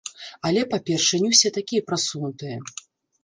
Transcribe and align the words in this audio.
Але, 0.49 0.61
па-першае, 0.71 1.19
не 1.25 1.29
ўсе 1.33 1.49
такія 1.59 1.85
прасунутыя. 1.89 2.57